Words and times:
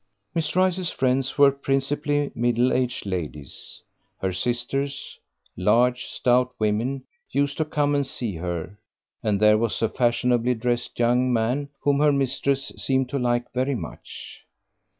Miss 0.33 0.55
Rice's 0.55 0.89
friends 0.89 1.37
were 1.37 1.51
principally 1.51 2.31
middle 2.33 2.73
aged 2.73 3.05
ladies. 3.05 3.83
Her 4.19 4.33
sisters, 4.33 5.19
large, 5.55 6.07
stout 6.07 6.55
women, 6.57 7.03
used 7.29 7.55
to 7.57 7.65
come 7.65 7.93
and 7.93 8.07
see 8.07 8.37
her, 8.37 8.79
and 9.21 9.39
there 9.39 9.59
was 9.59 9.79
a 9.79 9.89
fashionably 9.89 10.55
dressed 10.55 10.97
young 10.97 11.31
man 11.31 11.69
whom 11.81 11.99
her 11.99 12.11
mistress 12.11 12.69
seemed 12.77 13.09
to 13.09 13.19
like 13.19 13.53
very 13.53 13.75
much. 13.75 14.43